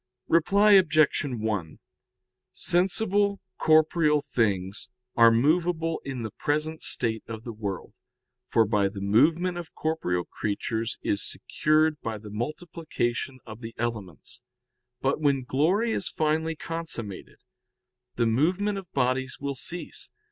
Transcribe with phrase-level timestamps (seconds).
[0.29, 1.21] Reply Obj.
[1.25, 1.79] 1:
[2.51, 7.93] Sensible corporeal things are movable in the present state of the world,
[8.47, 14.41] for by the movement of corporeal creatures is secured by the multiplication of the elements.
[15.01, 17.37] But when glory is finally consummated,
[18.15, 20.09] the movement of bodies will cease.